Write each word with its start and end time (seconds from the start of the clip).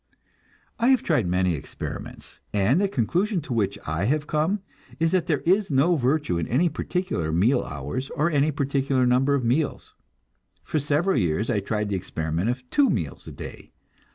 I 0.79 0.87
have 0.87 1.03
tried 1.03 1.27
many 1.27 1.53
experiments, 1.53 2.39
and 2.53 2.81
the 2.81 2.87
conclusion 2.87 3.39
to 3.41 3.53
which 3.53 3.77
I 3.85 4.05
have 4.05 4.25
come 4.25 4.61
is 4.99 5.11
that 5.11 5.27
there 5.27 5.41
is 5.41 5.69
no 5.69 5.95
virtue 5.95 6.39
in 6.39 6.47
any 6.47 6.69
particular 6.69 7.31
meal 7.31 7.61
hours 7.63 8.09
or 8.09 8.31
any 8.31 8.49
particular 8.49 9.05
number 9.05 9.35
of 9.35 9.45
meals. 9.45 9.93
For 10.63 10.79
several 10.79 11.19
years 11.19 11.51
I 11.51 11.59
tried 11.59 11.89
the 11.89 11.95
experiment 11.97 12.49
of 12.49 12.67
two 12.71 12.89
meals 12.89 13.27
a 13.27 13.31
day. 13.31 13.73